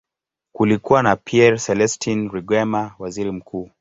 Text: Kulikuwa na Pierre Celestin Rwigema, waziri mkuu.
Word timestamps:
Kulikuwa 0.53 1.03
na 1.03 1.15
Pierre 1.15 1.57
Celestin 1.57 2.29
Rwigema, 2.29 2.95
waziri 2.99 3.31
mkuu. 3.31 3.69